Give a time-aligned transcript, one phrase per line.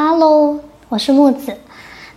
[0.00, 1.56] Hello，我是木子。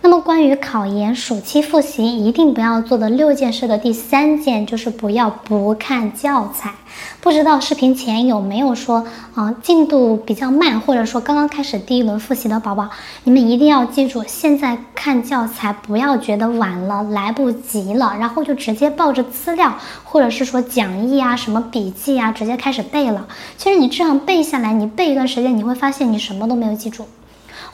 [0.02, 6.74] 那么关于考研暑期复习一定不要做的六件事的第三件就是不要不看教材。
[7.20, 12.88] 不知道视频前有没有说啊进度比较慢，或者说刚刚开始第一轮复习的宝宝，
[13.24, 23.26] 你们一定要记住，现在看教材不要觉得晚了来不及了，然后就直接抱着资料或者是说讲义啊什么笔记啊直接开始背了。
[23.56, 27.08] 其实你这样背下来，你背一段时间，你会发现你什么都没有记住。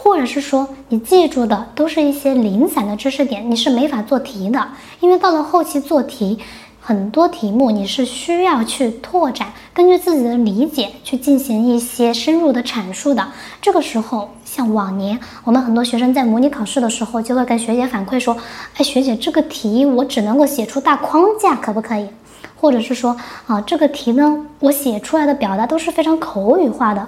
[0.01, 4.69] 或者是说，你记住的都是一些零散的知识点，你是没法做题的。
[5.01, 6.39] 因为到了后期做题，
[6.81, 13.27] 很多题目你是需要去拓展，根据自己的理解去进行一些深入的阐述的。
[13.61, 18.37] 这个时候，像往年我们很多学生在模拟考试的时候，就会跟学姐反馈说
[18.79, 22.09] ：“哎，学姐，这个题我只能够写出大框架，可不可以？”
[22.57, 27.07] 或者是说：“啊，这个题呢，我写出来的表达都是非常口语化的。”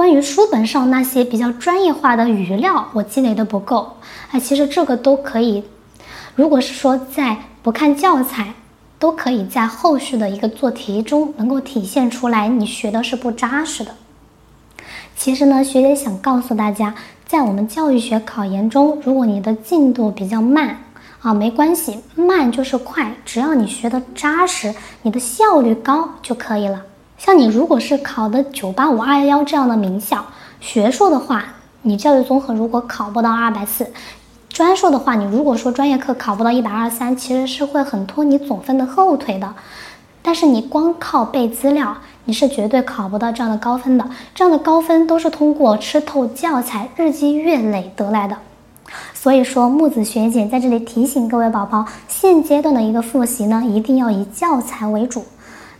[0.00, 3.98] 关于书本上那些比较专业化的语料，我积累的不够。
[4.30, 5.62] 哎，其实这个都可以。
[6.34, 8.54] 如果是说在不看教材，
[8.98, 13.94] 都可以在后续的一个做题中能够体现出来，你学的是不扎实的。
[15.14, 16.94] 其实呢，学姐想告诉大家，
[17.26, 20.78] 在我们教育学考研中，如果你的进度比较慢
[21.20, 26.86] 啊，没关系，慢就是快，只要你学的扎实，你的效率高就可以了。
[27.22, 30.24] 像你如果是考的九八五二幺幺这样的名校，
[30.58, 31.44] 学硕的话，
[31.82, 33.86] 你教育综合如果考不到二百四，
[34.48, 39.52] 专硕的话，你如果说专业课考不到一百二三，其实是会很拖你总分的后腿的。
[40.22, 44.08] 但是你光靠背资料，你是绝对考不到这样的高分的。
[44.34, 48.38] 这样的高分都是通过吃透教材、日积月累得来的。
[49.12, 55.22] 所以说，木子学姐在这里提醒各位宝宝，现阶段的一个复习呢，一定要以教材为主。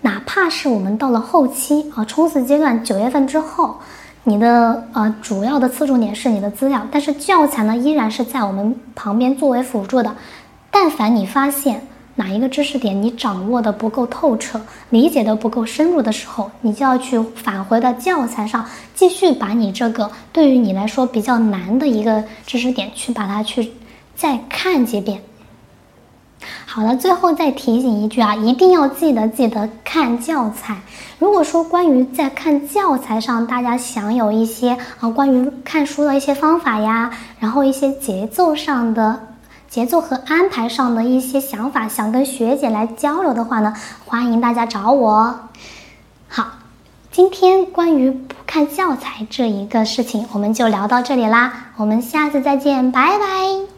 [0.03, 3.77] 哪怕是我们到了后期啊，冲刺阶段九月份之后，
[4.25, 10.15] 你的呃主要的侧重点是你的资料，但是教材呢依然是在我们旁边作为辅助的。
[10.71, 23.73] 但凡你发现哪一个知识点你掌握的不够透彻，理解的不够深入的时候，你就要去返回到教材上，继续把你这个对于你来说比较难的一个知识点去把它去
[24.15, 25.21] 再看几遍。
[26.73, 30.77] 好了，最后再提醒一句啊，一定要记得记得看教材。
[31.19, 37.11] 如果说关于在看教材上，大家想有一些啊关于看书的一些方法呀，
[37.41, 39.19] 然后一些节奏上的
[39.69, 43.75] 节奏和安排上的一些想法，想跟学姐来交流的话呢，
[44.07, 45.41] 欢迎大家找我。
[46.29, 46.53] 好，
[47.11, 53.70] 今天关于不看教材这一个事情，我们就聊到这里啦，我们下次再见，拜拜。